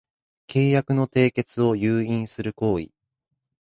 [0.47, 2.89] 契約の締結を誘引する行為